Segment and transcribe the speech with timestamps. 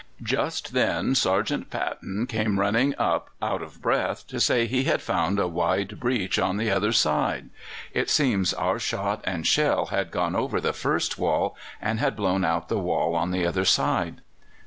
[0.23, 5.37] Just then Sergeant Paton came running up out of breath to say he had found
[5.37, 7.51] a wide breach on the other side.
[7.93, 12.43] It seems our shot and shell had gone over the first wall and had blown
[12.43, 14.21] out the wall on the other side.